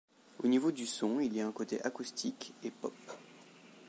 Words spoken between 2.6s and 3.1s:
et pop.